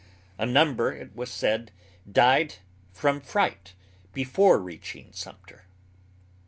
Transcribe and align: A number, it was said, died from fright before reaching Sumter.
A 0.39 0.47
number, 0.47 0.91
it 0.91 1.15
was 1.15 1.29
said, 1.29 1.69
died 2.11 2.55
from 2.91 3.21
fright 3.21 3.75
before 4.13 4.57
reaching 4.57 5.13
Sumter. 5.13 5.65